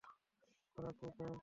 ওরা 0.77 0.91
খুব 0.91 1.11
ভয়ংকর। 1.17 1.39